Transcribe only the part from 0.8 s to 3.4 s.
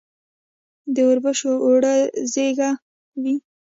د اوربشو اوړه زیږه وي.